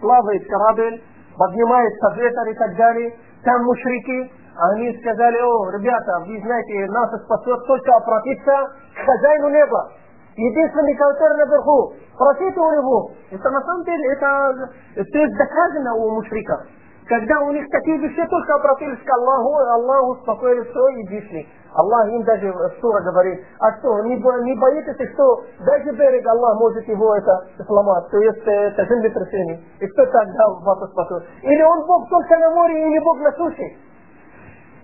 плавает 0.00 0.46
корабль, 0.48 1.02
поднимается 1.36 2.14
ветер 2.16 2.48
и 2.48 2.54
так 2.54 2.76
далее. 2.76 3.14
Там 3.42 3.64
мушрики, 3.64 4.30
они 4.56 4.96
сказали, 5.00 5.38
о, 5.40 5.70
ребята, 5.70 6.20
вы 6.26 6.40
знаете, 6.40 6.86
нас 6.92 7.10
спасет 7.24 7.66
только 7.66 7.96
обратиться 7.96 8.52
к 8.94 9.04
хозяину 9.04 9.48
неба. 9.50 9.90
Единственный, 10.36 10.94
который 10.94 11.38
наверху. 11.38 11.92
Просите 12.18 12.58
у 12.58 12.72
него. 12.72 13.10
Это 13.30 13.50
на 13.50 13.60
самом 13.62 13.84
деле, 13.84 14.12
это, 14.14 14.70
есть 14.96 15.36
доказано 15.36 15.94
у 15.94 16.10
мушриков. 16.10 16.60
Когда 17.06 17.40
у 17.42 17.52
них 17.52 17.68
такие 17.70 17.98
вещи, 17.98 18.26
только 18.28 18.54
обратились 18.54 18.98
к 19.04 19.10
Аллаху, 19.10 19.60
и 19.60 19.68
Аллаху 19.74 20.12
успокоили 20.12 20.62
все 20.62 20.88
и 20.88 21.08
вышли. 21.08 21.46
Аллах 21.74 22.08
им 22.08 22.22
даже 22.22 22.52
сура 22.80 23.02
говорит, 23.02 23.44
а 23.60 23.72
что, 23.78 24.00
не, 24.04 24.16
бо- 24.16 24.40
не 24.42 24.54
боитесь, 24.54 25.12
что 25.12 25.42
даже 25.66 25.90
берег 25.92 26.26
Аллах 26.26 26.58
может 26.60 26.88
его 26.88 27.14
это 27.16 27.46
сломать, 27.66 28.08
то 28.10 28.18
есть 28.18 28.46
э, 28.46 28.68
это 28.68 28.86
землетрясение. 28.86 29.60
И 29.80 29.86
кто 29.88 30.06
тогда 30.06 30.48
вас 30.64 30.90
спасет? 30.90 31.24
Или 31.42 31.62
он 31.62 31.84
Бог 31.86 32.08
только 32.08 32.38
на 32.38 32.50
море, 32.50 32.88
или 32.88 32.98
Бог 33.00 33.18
на 33.18 33.32
суше? 33.32 33.76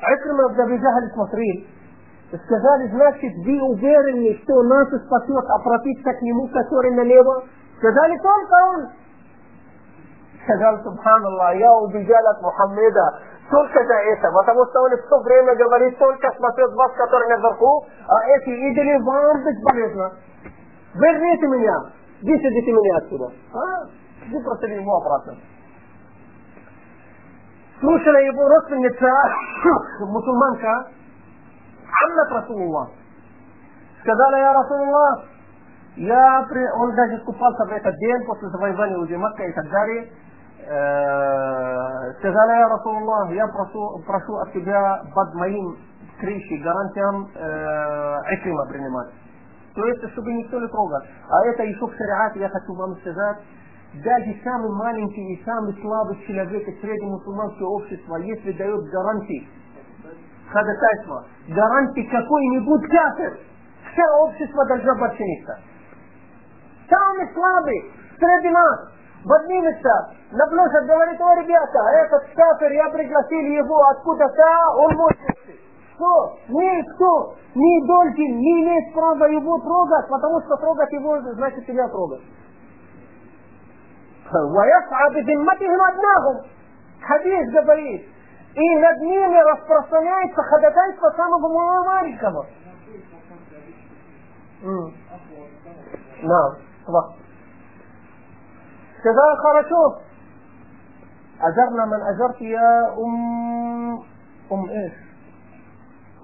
Акрима 0.01 0.45
Абдабиджахаль 0.45 1.12
смотрел, 1.13 1.67
сказали, 2.45 2.89
значит, 2.89 3.33
вы 3.45 3.62
уверены, 3.62 4.39
что 4.43 4.62
нас 4.63 4.88
спасет 4.88 5.45
обратиться 5.50 6.13
к 6.13 6.21
нему, 6.21 6.47
который 6.50 6.91
налево? 6.91 7.43
Сказали, 7.77 8.17
только 8.17 8.53
он. 8.74 8.89
Сказал, 10.43 10.83
Субханаллах, 10.83 11.55
я 11.55 11.71
убежал 11.74 12.27
от 12.27 12.41
Мухаммеда 12.41 13.19
только 13.50 13.83
за 13.85 13.93
это, 13.93 14.31
потому 14.31 14.65
что 14.65 14.81
он 14.81 14.91
в 14.91 15.09
то 15.09 15.19
время 15.21 15.55
говорит, 15.55 15.97
только 15.97 16.31
спасет 16.31 16.71
вас, 16.74 16.91
который 16.97 17.29
наверху, 17.29 17.85
а 18.07 18.27
эти 18.29 18.50
идоли 18.50 19.03
вам 19.03 19.43
бесполезно. 19.43 20.12
Верните 20.95 21.47
меня, 21.47 21.75
высадите 22.21 22.71
меня 22.71 22.97
отсюда. 22.97 23.31
А? 23.53 23.85
Вы 24.31 24.39
бросили 24.43 24.81
его 24.81 24.97
обратно. 24.97 25.35
Слушала 27.80 28.18
его 28.18 28.46
родственница, 28.46 29.10
мусульманка, 30.00 30.88
Амнат 32.04 32.30
Расулуллах. 32.30 32.90
Сказала 34.02 34.37
я 34.37 34.52
Расулуллах, 34.52 35.25
я 35.96 36.46
он 36.76 36.94
даже 36.94 37.16
искупался 37.16 37.64
в 37.64 37.72
этот 37.72 37.96
день 37.96 38.26
после 38.26 38.50
завоевания 38.50 38.99
уже 38.99 39.16
Макка 39.16 39.44
и 39.44 39.52
так 39.54 39.70
далее. 39.70 40.12
Э, 40.66 42.12
Сказала 42.18 42.50
я 42.50 42.68
Расулуллах, 42.68 43.30
я 43.30 43.46
прошу, 43.49 44.02
прошу 44.06 44.37
от 44.37 44.52
тебя 44.52 45.02
под 45.14 45.34
моим 45.37 45.78
крышей 46.20 46.58
гарантиям 46.62 47.30
э, 47.34 48.34
Икрима 48.34 48.66
принимать. 48.66 49.08
То 49.75 49.87
есть, 49.87 50.06
чтобы 50.12 50.34
никто 50.34 50.60
не 50.60 50.68
трогал. 50.68 51.00
А 51.30 51.46
это 51.46 51.62
еще 51.62 51.87
в 51.87 51.94
шариате, 51.94 52.40
я 52.40 52.49
хочу 52.50 52.75
вам 52.75 52.94
сказать, 52.96 53.38
даже 53.94 54.37
самый 54.44 54.70
маленький 54.70 55.35
и 55.35 55.44
самый 55.44 55.75
слабый 55.82 56.16
человек 56.26 56.66
из 56.68 56.80
среди 56.80 57.06
мусульманского 57.06 57.70
общества, 57.70 58.16
если 58.16 58.52
дает 58.52 58.85
гарантии, 58.85 59.49
ходатайство, 60.49 61.25
гарантии 61.49 62.02
какой-нибудь 62.02 62.82
кафир, 62.88 63.38
все 63.92 64.02
общество 64.23 64.64
должно 64.66 64.97
подчиниться. 64.97 65.59
Самый 66.88 67.35
слабый 67.35 67.92
среди 68.18 68.50
нас 68.50 68.92
поднимется 69.25 70.14
на 70.32 70.47
площадь, 70.47 70.87
говорит, 70.87 71.20
о, 71.20 71.35
ребята, 71.35 71.78
этот 72.04 72.23
кафир, 72.35 72.70
я 72.70 72.88
пригласил 72.90 73.40
его 73.40 73.76
откуда-то, 73.88 74.70
он 74.78 74.94
мой 74.94 75.12
что? 76.00 76.38
Никто 76.49 77.35
не 77.54 77.87
должен, 77.87 78.38
не 78.38 78.62
имеет 78.62 78.94
права 78.94 79.26
его 79.26 79.59
трогать, 79.59 80.09
потому 80.09 80.40
что 80.40 80.56
трогать 80.56 80.92
его, 80.92 81.20
значит, 81.35 81.66
тебя 81.66 81.87
трогать. 81.88 82.23
ويسعى 84.55 85.09
بذمتهم 85.13 85.79
أدناهم 85.81 86.38
حديث 87.01 87.53
говорит 87.53 88.15
и 88.55 88.75
над 88.77 89.01
ними 89.01 89.38
распространяется 89.51 90.41
ходатайство 90.43 91.12
самого 91.12 91.83
маленького. 91.83 92.45
نعم 96.24 96.53
صح 96.88 97.07
сказал 99.00 99.38
хорошо 99.38 100.01
أجرنا 101.41 101.85
من 101.85 102.01
أجرت 102.01 102.41
يا 102.41 102.93
أم 102.97 104.00
أم 104.51 104.69
إيش 104.69 104.93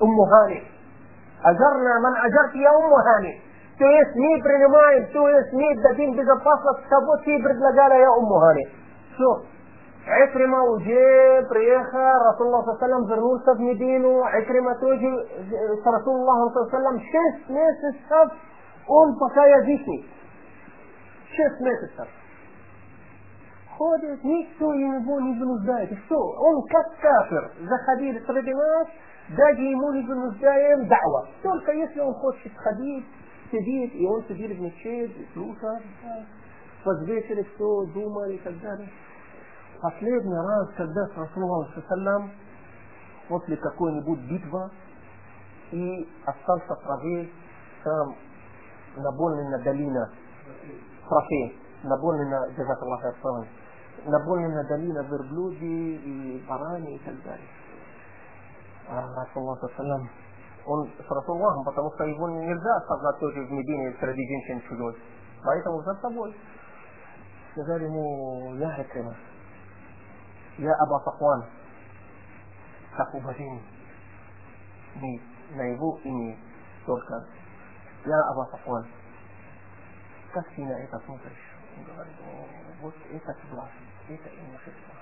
أم 0.01 0.19
هاني 0.19 0.63
أجرنا 1.45 2.00
من 2.00 2.17
أجرت 2.17 2.55
يا 2.55 2.69
أم 2.69 2.93
هاني 3.07 3.41
то 3.77 3.85
есть 3.85 4.15
мы 4.15 4.41
принимаем, 4.43 5.11
то 5.11 5.27
есть 5.27 5.53
мы 5.53 5.75
дадим 5.81 6.15
безопасность 6.15 6.88
того, 6.89 7.17
что 7.17 7.39
предлагала 7.39 7.93
я 7.93 8.11
Умму 8.11 8.39
Хани. 8.39 8.67
Все. 9.15 9.41
Икрима 10.05 10.63
уже 10.63 11.45
приехал, 11.50 12.23
Расуллах 12.25 12.79
Саллам 12.79 13.05
вернулся 13.05 13.53
в 13.53 13.59
Медину, 13.59 14.23
Икрима 14.39 14.75
тоже 14.75 15.27
с 15.50 15.85
Расуллахом 15.85 16.69
Саллам 16.69 17.00
шесть 17.00 17.50
месяцев 17.50 18.31
он 18.88 19.17
пока 19.17 19.45
язычник. 19.45 20.05
Шесть 21.35 21.59
месяцев. 21.61 22.07
Ходит, 23.77 24.23
никто 24.23 24.73
его 24.73 25.19
не 25.21 25.39
вынуждает. 25.39 25.89
Что? 26.05 26.17
Он 26.17 26.61
как 26.67 26.85
кафир. 27.00 27.51
Заходил 27.61 28.21
среди 28.27 28.53
нас, 28.53 28.88
даже 29.29 29.61
ему 29.61 29.91
не 29.93 30.05
вынуждаем 30.05 30.88
дава. 30.88 31.27
Только 31.41 31.71
если 31.71 32.00
он 32.00 32.13
хочет 32.15 32.51
ходить, 32.57 33.05
сидит, 33.50 33.94
и 33.94 34.06
он 34.06 34.24
сидит 34.24 34.56
в 34.56 34.60
мечети, 34.60 35.28
слушает, 35.32 35.82
возвесили 36.84 37.42
все, 37.42 37.86
думали 37.86 38.34
и 38.34 38.38
так 38.38 38.58
далее. 38.60 38.88
Последний 39.80 40.34
раз, 40.34 40.68
когда 40.76 41.08
Расулом 41.16 41.66
Саллам 41.88 42.30
после 43.28 43.56
какой-нибудь 43.56 44.20
битвы 44.30 44.70
и 45.72 46.08
остался 46.24 46.74
в 46.74 46.80
траве 46.82 47.28
там 47.84 48.14
набольная 48.96 49.62
долина, 49.62 50.10
трофей, 51.08 51.58
набольная, 51.82 52.50
джазак 52.50 52.82
Аллах 52.82 53.46
наполнена 54.04 54.64
долина 54.64 55.00
верблюди 55.00 55.96
и 55.96 56.44
барани 56.48 56.96
и 56.96 56.98
так 57.00 57.22
далее. 57.22 57.48
А 58.88 59.02
Расулаллах 59.02 59.70
саллям, 59.76 60.08
он 60.66 60.90
с 60.99 61.11
Расулаллахом, 61.11 61.64
потому 61.64 61.92
что 61.94 62.04
его 62.04 62.28
нельзя 62.28 62.76
оставлять 62.76 63.18
тоже 63.20 63.46
в 63.46 63.50
Медине 63.52 63.96
среди 64.00 64.26
женщин 64.26 64.68
чужой. 64.68 64.96
Поэтому 65.44 65.82
за 65.82 65.94
собой. 65.96 66.37
Сказали 67.52 67.85
ему, 67.85 68.54
я 68.56 68.70
Хакрима, 68.70 69.16
я 70.58 70.75
Аба 70.75 71.00
Сафван, 71.04 71.44
как 72.96 73.14
уважение. 73.14 73.62
Мы 74.96 75.20
на 75.56 75.62
его 75.62 75.99
имя 76.04 76.37
только 76.85 77.26
я 78.04 78.20
Аба 78.32 78.46
Сафван. 78.50 78.87
Как 80.35 80.46
ты 80.50 80.66
на 80.66 80.73
это 80.73 80.99
смотришь? 81.06 81.32
Он 81.78 81.85
говорит, 81.85 82.14
вот 82.82 82.94
это 83.11 83.37
соблазн, 83.40 83.70
это 84.08 84.28
имущество. 84.28 84.94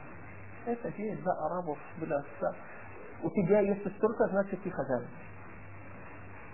Это 0.66 0.90
здесь 0.90 1.20
за 1.22 1.32
арабов 1.32 1.78
было 1.98 2.24
У 3.22 3.30
тебя 3.30 3.60
есть 3.60 3.96
столько, 3.96 4.28
значит 4.28 4.62
ты 4.62 4.70
хозяин. 4.70 5.08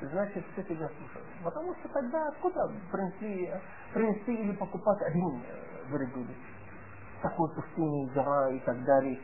Значит, 0.00 0.44
все 0.52 0.62
тебя 0.62 0.88
слушают. 0.88 1.26
Потому 1.44 1.74
что 1.74 1.88
тогда 1.88 2.28
откуда 2.28 2.72
принесли, 2.90 3.52
принести 3.92 4.34
или 4.34 4.52
покупать 4.52 5.02
один 5.02 5.42
верблюд? 5.88 6.28
Такой 7.20 7.54
пустыни, 7.54 8.10
жара 8.14 8.50
и 8.50 8.60
так 8.60 8.82
далее. 8.84 9.20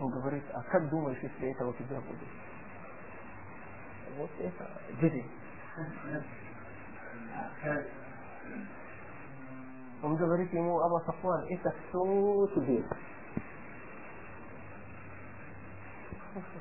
Он 0.00 0.10
говорит, 0.10 0.44
а 0.52 0.62
как 0.64 0.90
думаешь, 0.90 1.18
если 1.22 1.52
это 1.52 1.66
у 1.66 1.72
тебя 1.72 1.98
будет? 2.00 2.28
Вот 4.18 4.30
это 4.38 4.70
жизнь. 5.00 5.30
Он 10.02 10.16
говорит 10.16 10.52
ему, 10.52 10.78
Аба 10.80 11.02
Сафван, 11.06 11.46
это 11.48 11.70
все 11.70 12.46
тебе. 12.54 12.84
Просто 16.34 16.60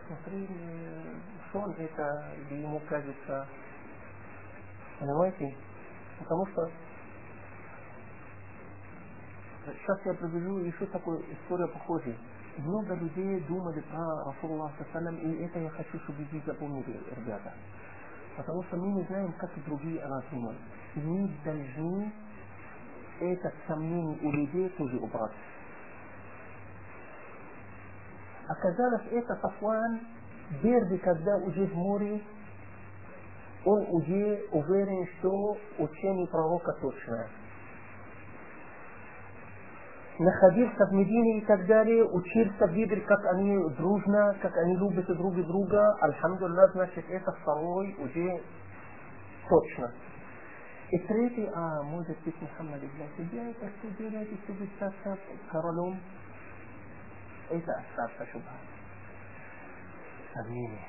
сон 1.54 1.72
это, 1.78 2.26
или 2.50 2.62
ему 2.62 2.82
кажется, 2.90 3.48
понимаете? 5.00 5.56
Потому 6.20 6.46
что 6.48 6.70
сейчас 9.66 10.00
я 10.06 10.14
приведу 10.16 10.58
еще 10.58 10.86
такую 10.88 11.22
историю 11.32 11.70
похожую. 11.70 12.18
Много 12.58 12.96
людей 12.96 13.40
думали 13.48 13.80
про 13.82 14.26
Расулаллах 14.26 14.72
и 14.80 15.44
это 15.44 15.60
я 15.60 15.70
хочу, 15.70 16.00
чтобы 16.02 16.24
вы 16.32 16.42
запомнили, 16.46 17.02
ребята. 17.16 17.54
Потому 18.36 18.64
что 18.64 18.78
мы 18.78 18.94
не 18.94 19.04
знаем, 19.04 19.32
как 19.34 19.52
другие 19.66 20.02
о 20.02 20.10
нас 20.10 20.26
думают. 20.32 20.60
Мы 20.96 21.28
должны 21.46 22.14
это 23.20 23.54
сомнение 23.68 24.20
у 24.22 24.32
людей 24.32 24.70
тоже 24.70 24.98
убрать. 24.98 25.32
Оказалось, 28.48 29.04
это 29.12 29.36
Сафван 29.42 30.02
Берди, 30.62 30.98
когда 30.98 31.38
уже 31.38 31.66
в 31.66 31.76
море, 31.76 32.22
он 33.66 33.86
уже 33.90 34.46
уверен, 34.52 35.08
что 35.18 35.58
учение 35.78 36.28
пророка 36.28 36.74
точное. 36.82 37.30
Находился 40.20 40.86
в 40.86 40.94
Медине 40.94 41.40
и 41.40 41.46
так 41.46 41.66
далее, 41.66 42.04
учился, 42.04 42.66
видел, 42.68 43.02
как 43.08 43.26
они 43.34 43.58
дружно, 43.78 44.36
как 44.42 44.56
они 44.58 44.76
любят 44.76 45.08
друг 45.08 45.36
друга. 45.36 45.96
Альхамдулилlah, 46.02 46.72
значит, 46.74 47.06
это 47.10 47.32
второй 47.32 47.96
уже 47.98 48.42
точно. 49.50 49.92
И 50.92 50.98
третий, 51.00 51.50
а 51.56 51.82
может 51.82 52.16
быть 52.24 52.40
Мухаммад 52.40 52.80
для 52.80 53.08
себя, 53.18 53.50
это 53.50 53.68
что 53.80 53.88
делать, 53.98 54.30
чтобы 54.44 54.68
статься 54.76 55.18
королем? 55.52 55.98
Это 57.51 57.73
остаться 57.73 58.27
шубха. 58.33 58.55
Сомнение. 60.35 60.85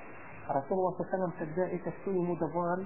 Расулаллах 0.48 0.98
Сасалам, 0.98 1.32
когда 1.38 1.68
это 1.68 1.92
все 1.92 2.12
ему 2.12 2.36
давал, 2.38 2.80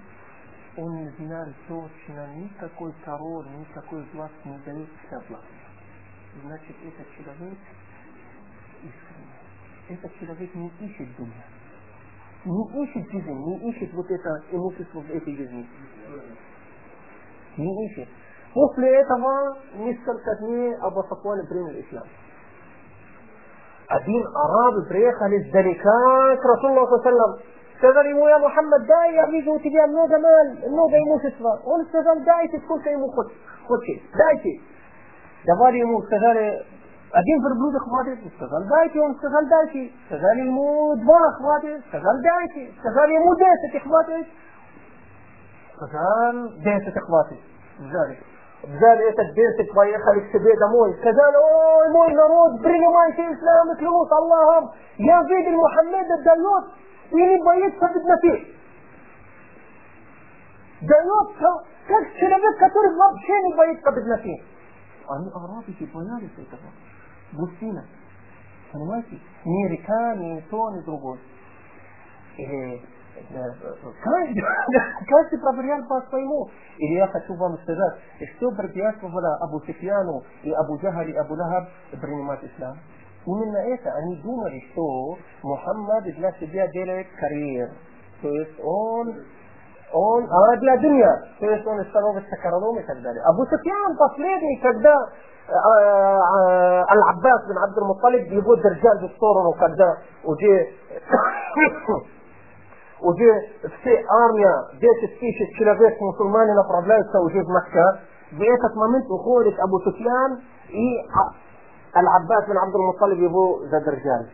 он 0.75 0.95
не 0.97 1.09
знал 1.17 1.47
точно, 1.67 2.27
никакой 2.35 2.93
король, 3.05 3.47
никакой 3.57 4.03
власть 4.13 4.45
не 4.45 4.57
дает 4.59 4.89
вся 5.05 5.19
власть. 5.29 5.45
Значит, 6.41 6.75
этот 6.83 7.07
человек 7.15 7.59
искренний. 8.81 9.89
Этот 9.89 10.19
человек 10.19 10.55
не 10.55 10.67
ищет 10.79 11.15
дуня. 11.15 11.43
Не 12.45 12.83
ищет 12.83 13.11
жизнь, 13.11 13.31
не 13.31 13.69
ищет 13.69 13.93
вот 13.93 14.09
это 14.09 14.43
имущество 14.51 14.99
в 14.99 15.09
этой 15.09 15.35
жизни 15.35 15.67
не 17.57 17.85
ищет. 17.87 18.09
После 18.53 18.87
этого 19.01 19.57
несколько 19.75 20.35
дней 20.41 20.75
Абу 20.77 21.03
Сафван 21.09 21.45
принял 21.47 21.81
ислам. 21.81 22.07
قاعدين 23.90 24.24
أراد 24.44 24.88
بريخة 24.90 25.26
للزنكات 25.28 26.40
رسول 26.52 26.70
الله 26.70 26.86
صلى 26.86 26.96
الله 26.96 27.06
عليه 27.06 27.10
وسلم. 27.10 27.32
استغلموا 27.76 28.30
يا 28.30 28.38
محمد 28.38 28.80
داي 28.86 29.16
يغيزوا 29.16 29.58
تبيع 29.58 29.86
منو 29.86 30.06
جمال 30.06 30.46
منو 30.72 30.86
بيموت 30.92 31.24
اسفر 31.24 31.56
قول 31.64 31.80
استغل 31.86 32.24
داي 32.24 32.48
تكون 32.48 32.82
شيء 32.84 32.96
خد. 33.16 33.28
خد 33.68 33.80
شيء 33.86 34.00
داي 34.20 34.42
شيء. 34.42 34.60
دبالي 35.48 35.84
مو 35.84 35.98
استغل 36.02 36.38
أدين 37.18 37.38
في 37.42 37.48
البلود 37.52 37.74
أخواتي 37.82 38.12
استغل 38.30 38.62
داي 38.74 38.86
شيء 38.92 39.10
استغل 39.10 39.44
داي 39.54 39.72
شيء. 39.72 39.92
استغل 40.04 40.38
الموت 40.46 40.98
بار 41.08 41.22
أخواتي 41.32 41.76
استغل 41.76 42.16
داي 42.28 42.44
شيء. 42.54 42.68
استغل 42.78 43.10
مو 43.24 43.34
دايسة 43.34 43.72
أخواتي. 43.80 44.20
استغل 45.74 46.36
دايسة 46.64 46.94
أخواتي. 47.02 47.38
ذلك. 47.94 48.20
Взяли 48.63 49.09
этот 49.09 49.35
бесик, 49.35 49.73
поехали 49.73 50.21
к 50.21 50.31
себе 50.31 50.57
домой. 50.57 50.95
Сказали, 50.99 51.35
ой, 51.35 51.89
мой 51.89 52.13
народ, 52.13 52.61
принимайте 52.61 53.21
ислам 53.33 53.73
и 53.73 53.77
клянусь 53.77 54.09
Аллахом. 54.09 54.71
Я 54.97 55.21
видел, 55.23 55.51
Мухаммед 55.51 56.07
дает 56.23 56.63
и 57.11 57.15
не 57.15 57.43
боится 57.43 57.91
бедноты. 57.93 58.55
Дает, 60.81 61.37
как 61.87 62.13
человек, 62.17 62.57
который 62.57 62.95
вообще 62.95 63.41
не 63.41 63.53
боится 63.53 63.91
бедноты. 63.91 64.43
Они 65.09 65.29
арабики 65.33 65.83
боялись 65.93 66.31
этого. 66.37 66.71
Густина. 67.33 67.85
Понимаете? 68.71 69.19
Ни 69.43 69.67
река, 69.67 70.15
ни 70.15 70.39
то, 70.49 70.71
ни 70.71 70.79
другой. 70.85 71.19
И 72.37 72.81
Каждый, 74.03 74.43
каждый 75.07 75.39
проверял 75.39 75.83
по 75.87 76.01
своему. 76.09 76.49
Или 76.77 76.95
я 76.95 77.07
хочу 77.07 77.35
вам 77.35 77.57
сказать, 77.59 77.93
что 78.35 78.51
препятствовало 78.51 79.37
Абу 79.41 79.59
Суфьяну 79.61 80.23
и 80.43 80.51
Абу 80.51 80.77
Джахар 80.77 81.07
и 81.07 81.13
Абу 81.13 81.35
Лахаб 81.35 81.69
принимать 81.91 82.43
ислам? 82.43 82.77
Именно 83.25 83.57
это. 83.57 83.91
Они 83.91 84.21
думали, 84.21 84.59
что 84.71 85.17
Мухаммад 85.43 86.03
для 86.03 86.31
себя 86.33 86.67
делает 86.67 87.07
карьер. 87.19 87.71
То 88.21 88.29
есть 88.29 88.59
он 88.61 89.15
он, 89.93 90.27
а 90.27 90.57
для 90.57 90.75
дуня, 90.77 91.21
то 91.39 91.45
есть 91.45 91.65
он 91.67 91.85
становится 91.85 92.35
королем 92.37 92.79
и 92.79 92.83
так 92.83 92.99
далее. 93.01 93.21
Абу 93.25 93.45
Суфьян 93.45 93.95
последний, 93.95 94.57
когда 94.57 94.95
Аль-Аббас 96.89 97.47
бин 97.47 97.57
Абдул-Мутталиб 97.57 98.31
его 98.31 98.55
держал 98.55 98.97
в 98.97 99.11
сторону, 99.15 99.53
когда 99.53 99.97
уже 100.23 100.69
وجه 103.02 103.32
في 103.82 103.92
ارميا 104.24 104.54
جيش 104.72 105.10
تكيشت 105.10 105.50
كلا 105.58 105.74
جيش 105.74 105.96
مسلماني 106.02 106.50
نفرض 106.60 106.86
لا 106.86 107.20
وجه 107.24 107.44
مكة 107.58 107.98
جيت 108.38 108.64
اتممت 108.64 109.10
وخولك 109.10 109.56
أبو 109.60 109.78
سفيان 109.90 110.30
إي 110.70 110.88
العباس 111.96 112.44
بن 112.48 112.56
عبد 112.56 112.74
المطلب 112.74 113.18
يبو 113.22 113.66
زاد 113.70 113.88
رجال 113.88 114.26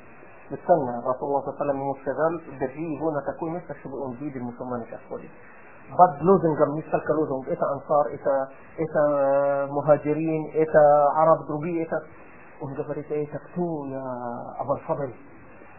بتسنى 0.53 0.95
رسول 1.11 1.29
الله 1.29 1.41
صلى 1.41 1.49
الله 1.49 1.57
عليه 1.61 1.65
وسلم 1.65 1.91
مشتغل 1.91 2.41
بريه 2.61 3.01
هنا 3.03 3.21
تكون 3.33 3.55
مثل 3.55 3.75
شبه 3.85 4.15
جديد 4.15 4.37
المسلمان 4.37 4.83
كأخولي 4.91 5.29
بد 5.99 6.23
لوزن 6.23 6.55
قبل 6.61 6.77
مثل 6.79 7.07
كلوزن 7.07 7.53
إتا 7.53 7.67
أنصار 7.75 8.05
إتا 8.15 8.49
إتا 8.81 9.05
مهاجرين 9.73 10.43
إتا 10.55 10.85
عرب 11.17 11.47
دروبي 11.49 11.83
إتا 11.83 12.03
ونقفر 12.63 13.01
إتا 13.01 13.23
إتا 13.23 13.39
يا 13.89 14.05
أبو 14.61 14.73
الفضل. 14.75 15.11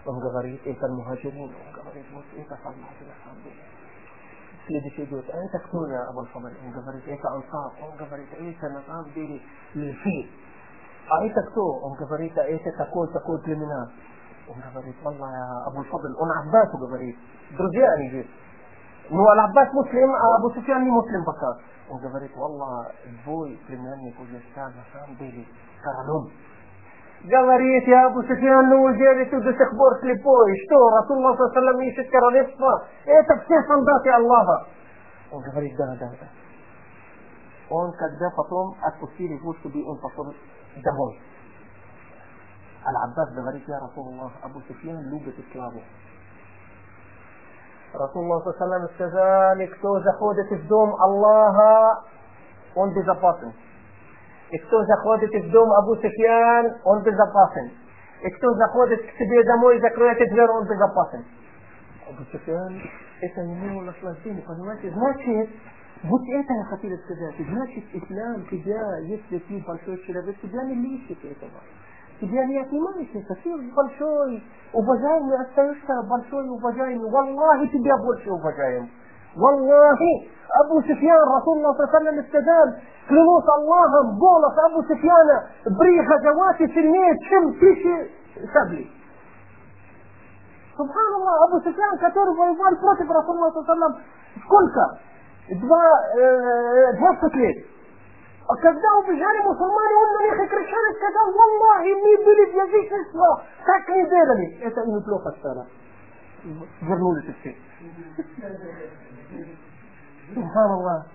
وهو 0.07 0.27
غريب 0.37 0.59
انت 0.67 0.67
إيه 0.67 0.85
المهاجرين 0.85 1.53
غريب 1.87 2.05
انت 2.37 2.51
المهاجرين 2.51 3.55
سيدي 4.67 4.89
سيدي 4.97 5.15
انت 5.15 5.63
تكون 5.65 5.91
يا 5.91 6.09
أبو 6.09 6.19
الفضل؟ 6.21 6.53
انت 6.65 6.77
غريب 6.87 7.01
انت 7.01 7.25
إيه 7.25 7.35
انصار 7.35 7.71
انت 7.93 8.01
غريب 8.11 8.27
انت 8.39 8.63
إيه 8.63 8.69
نظام 8.69 9.05
ديني 9.15 9.41
للفيل. 9.75 10.31
أنت 11.21 11.35
تكون 11.39 11.91
انت 11.91 12.11
غريب 12.11 12.39
انت 12.39 12.67
تكون؟ 12.79 13.07
تكون 13.13 13.37
كريمينال 13.45 13.89
انت 14.55 14.77
غريب 14.77 14.95
والله 15.05 15.27
يا 15.27 15.67
أبو 15.67 15.79
الفضل. 15.79 16.15
أنا 16.23 16.33
عباس 16.33 16.69
غريب 16.93 17.15
درجاني 17.59 18.09
جيت. 18.09 18.27
هو 19.11 19.33
العباس 19.33 19.67
مسلم 19.67 20.09
أبو 20.39 20.49
سفيان 20.49 20.81
مسلم 20.81 21.21
بكار 21.21 21.55
انت 21.91 22.15
غريب 22.15 22.37
والله 22.37 22.87
البوي 23.05 23.57
كريمينال 23.67 24.13
كوجستان 24.17 24.71
نظام 24.79 25.15
ديري 25.19 25.45
كرلوم. 25.83 26.31
Говорит, 27.23 27.87
я 27.87 28.07
Абу 28.07 28.21
Суфьян, 28.21 28.69
ну 28.69 28.87
неужели 28.87 29.25
ты 29.25 29.41
до 29.41 29.51
сих 29.51 29.71
пор 29.71 29.97
слепой? 29.99 30.53
Что, 30.65 30.89
Расулла 30.89 31.35
Саллам 31.35 31.81
ищет 31.81 32.09
королевство? 32.11 32.85
Это 33.05 33.39
все 33.43 33.61
солдаты 33.63 34.09
Аллаха. 34.11 34.67
Он 35.31 35.41
говорит, 35.41 35.75
да, 35.75 35.95
да, 35.99 36.09
да. 36.09 36.27
Он, 37.69 37.91
когда 37.93 38.29
потом 38.35 38.75
отпустили 38.81 39.33
его, 39.33 39.55
чтобы 39.55 39.83
он 39.89 39.97
пошел 39.97 40.31
домой. 40.83 41.19
Аль-Аббас 42.85 43.33
говорит, 43.33 43.63
я 43.67 43.79
Расулуллах, 43.79 44.31
Абу 44.43 44.61
Суфьян 44.67 45.01
любит 45.09 45.35
исламу. 45.39 45.81
Расулуллах 47.93 48.55
саллам 48.57 48.87
сказали, 48.93 49.65
кто 49.65 49.99
заходит 50.01 50.51
в 50.51 50.67
дом 50.67 50.93
Аллаха, 51.01 52.03
он 52.75 52.93
безопасен. 52.93 53.53
И 54.50 54.58
кто 54.58 54.84
заходит 54.84 55.30
в 55.30 55.50
дом 55.50 55.70
Абу 55.72 55.94
Суфьян, 55.96 56.76
он 56.84 57.02
безопасен. 57.02 57.70
И 58.22 58.30
кто 58.30 58.52
заходит 58.54 59.00
к 59.00 59.16
себе 59.16 59.44
домой 59.44 59.78
и 59.78 59.80
закроет 59.80 60.18
дверь, 60.18 60.50
он 60.50 60.66
безопасен. 60.66 61.24
Абу 62.08 62.24
Суфьян, 62.32 62.82
это 63.20 63.40
ему 63.42 63.82
наслаждение, 63.82 64.42
понимаете? 64.42 64.90
Значит, 64.90 65.50
вот 66.02 66.22
это 66.22 66.52
я 66.54 66.64
хотел 66.64 66.98
сказать. 66.98 67.34
Значит, 67.38 67.84
ислам 67.92 68.46
тебя, 68.50 68.98
если 68.98 69.38
ты 69.38 69.62
большой 69.66 69.98
человек, 70.04 70.36
тебя 70.40 70.64
не 70.64 70.74
лишит 70.74 71.24
этого. 71.24 71.60
Тебя 72.20 72.44
не 72.46 72.58
отнимает 72.58 73.08
это. 73.14 73.34
Ты 73.34 73.72
большой, 73.72 74.42
уважаемый, 74.72 75.40
остаешься 75.42 76.02
большой, 76.08 76.48
уважаемый. 76.48 77.10
Валлахи, 77.10 77.68
тебя 77.68 77.96
больше 77.98 78.30
уважаем. 78.30 78.90
Валлахи, 79.36 80.30
Абу 80.60 80.82
Суфьян, 80.82 81.28
Расулла 81.28 81.74
Саллам 81.74 82.24
сказал, 82.28 82.66
клянусь 83.06 83.44
Аллахом, 83.46 84.18
голос 84.18 84.58
Абу 84.66 84.82
Суфьяна 84.82 85.46
при 85.64 86.04
Хазавате 86.04 86.66
сильнее, 86.68 87.14
чем 87.28 87.54
тысячи 87.58 88.10
саблей. 88.52 88.90
Субханаллах, 90.76 91.42
Абу 91.42 91.60
Суфьян, 91.60 91.98
который 91.98 92.34
воевал 92.34 92.76
против 92.80 93.08
Расулла 93.10 93.50
Саллам, 93.64 93.96
сколько? 94.44 94.98
Два, 95.50 95.82
э, 96.16 96.96
20 96.98 97.34
лет. 97.34 97.66
А 98.48 98.56
когда 98.56 98.96
убежали 98.98 99.42
мусульмане, 99.42 99.94
он 99.94 100.12
на 100.12 100.22
них 100.24 100.34
и 100.34 100.48
кричал 100.48 100.80
и 100.90 100.96
сказал, 100.96 101.28
Аллахи, 101.28 101.94
мы 101.94 102.24
были 102.24 102.50
в 102.50 102.54
язычество, 102.54 103.42
так 103.64 103.88
не 103.88 104.04
делали. 104.08 104.58
Это 104.62 104.84
неплохо 104.86 105.30
стало. 105.38 105.66
Вернулись 106.82 107.36
все. 107.40 107.54
Субханаллах. 110.34 111.06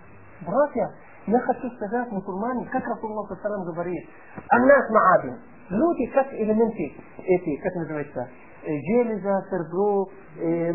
Братья, 0.42 0.92
я 1.28 1.40
хочу 1.40 1.70
сказать 1.76 2.12
мусульмане, 2.12 2.66
как 2.72 2.86
Расулла 2.86 3.28
Салам 3.42 3.64
говорит, 3.66 4.10
Аннас 4.50 4.90
Маадин. 4.90 5.38
Люди 5.70 6.06
как 6.14 6.32
элементы 6.34 6.94
эти, 7.18 7.62
как 7.62 7.74
называется, 7.76 8.30
железа, 8.64 9.46
сербро, 9.50 10.08
э, 10.38 10.72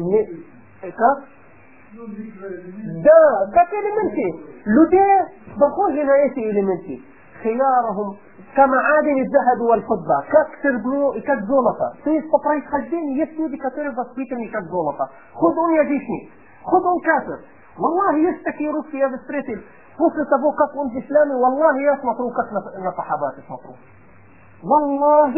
э, 0.82 0.90
как? 0.90 1.24
Да, 1.92 3.50
как 3.52 3.72
элементы. 3.72 4.60
Людей 4.64 5.22
похожи 5.58 6.04
на 6.04 6.16
эти 6.18 6.38
элементы. 6.38 7.02
خيارهم 7.43 8.15
كمعادن 8.55 9.17
الذهب 9.25 9.59
والفضة 9.69 10.17
كاكسربنو 10.31 11.11
كالزولطة 11.27 11.93
في 12.03 12.19
استطريت 12.19 12.63
خجين 12.73 13.05
يسني 13.21 13.47
بكثير 13.47 13.91
بسويتني 13.91 14.47
كالزولطة 14.47 15.09
خذون 15.33 15.75
يجيشني 15.75 16.29
خذون 16.71 16.97
كافر. 17.05 17.39
والله 17.79 18.29
يشتكي 18.29 18.67
روسيا 18.69 19.07
بستريتل 19.07 19.61
فوسس 19.97 20.29
أبوكك 20.39 20.71
أنت 20.83 21.05
إسلامي. 21.05 21.35
والله 21.43 21.81
يا 21.81 21.93
مطروكك 22.03 22.47
نصحبات 22.87 23.35
مطروح 23.49 23.79
والله 24.63 25.33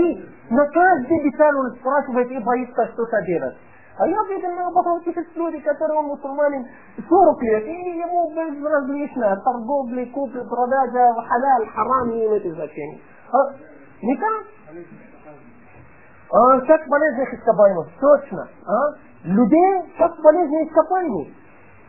نكاد 0.52 1.00
دي 1.10 1.30
بتالو 1.30 1.62
الفراش 1.66 2.06
بيت 2.16 2.42
إبراهيم 2.42 2.66
تشتو 2.66 3.04
تديرت 3.12 3.56
А 3.98 4.08
я 4.08 4.24
видел 4.30 4.52
наоборот 4.52 5.02
есть 5.08 5.36
люди, 5.36 5.60
которые 5.60 6.00
он 6.00 6.06
мусульманин 6.06 6.68
40 7.10 7.42
лет, 7.42 7.66
и 7.66 7.98
ему 7.98 8.30
безразлично 8.30 9.42
торговли, 9.44 10.06
купли, 10.06 10.42
продажа, 10.48 11.16
халяль, 11.28 11.68
харам, 11.70 12.10
не 12.12 12.28
имеет 12.28 12.54
значения. 12.54 13.00
А, 13.32 13.38
не 14.04 14.16
так? 14.18 14.46
А, 16.30 16.60
как 16.62 16.88
полезных 16.88 17.34
ископаемых, 17.34 17.88
точно. 18.00 18.48
А? 18.68 18.94
Людей 19.24 19.82
как 19.98 20.22
полезные 20.22 20.68
ископаемые, 20.68 21.34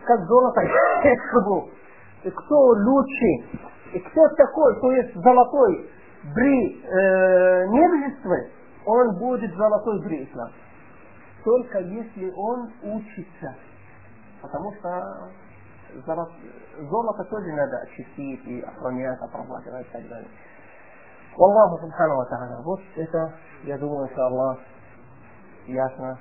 как 0.06 0.20
золото, 0.24 0.62
кто 2.34 2.58
лучше, 2.68 3.60
и 3.92 3.98
кто 3.98 4.28
такой, 4.28 4.80
то 4.80 4.92
есть 4.92 5.14
золотой 5.14 5.90
при 6.34 6.82
э, 6.82 7.66
невежестве, 7.66 8.50
он 8.86 9.18
будет 9.18 9.54
золотой 9.56 10.02
при 10.02 10.24
исламе 10.24 10.52
только 11.48 11.78
если 11.78 12.30
он 12.36 12.70
учится. 12.82 13.54
Потому 14.42 14.70
что 14.74 15.30
золото 16.90 17.24
тоже 17.24 17.52
надо 17.54 17.78
очистить 17.78 18.44
и 18.46 18.60
охранять, 18.60 19.18
обрабатывать 19.22 19.86
и 19.86 19.90
так 19.90 20.06
далее. 20.08 20.28
Аллаху 21.38 21.78
Субхану 21.78 22.16
Ва 22.16 22.62
Вот 22.64 22.80
это, 22.96 23.32
я 23.62 23.78
думаю, 23.78 24.06
что 24.08 24.26
Аллах 24.26 24.58
ясно. 25.66 26.18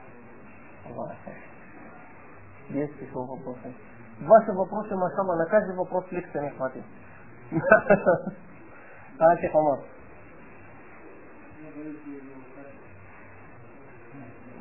Аллах. 0.85 1.11
Есть 2.69 2.95
еще 3.01 3.13
вопросы? 3.13 3.75
Ваши 4.21 4.53
вопросы, 4.53 4.95
машалла, 4.95 5.35
на 5.35 5.45
каждый 5.47 5.75
вопрос 5.75 6.05
лекция 6.09 6.43
не 6.43 6.49
хватит. 6.51 6.83
А, 9.19 9.35
Шейх 9.37 9.55
Амар. 9.55 9.79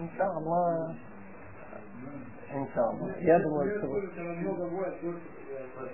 إن 0.00 0.08
شاء 0.18 0.38
الله. 0.38 0.94
إن 2.54 2.66
شاء 2.74 2.90
الله. 2.90 3.14
يدعو 3.18 3.62
الشروط 3.62 4.02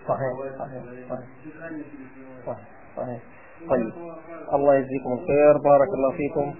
صحيح 0.09 0.33
صحيح. 0.59 0.83
صحيح, 2.47 2.67
صحيح. 2.97 3.21
طيب. 3.71 3.93
الله 4.55 4.75
يجزيكم 4.75 5.13
الخير. 5.13 5.59
بارك 5.59 5.89
الله 5.89 6.13
فيكم. 6.17 6.55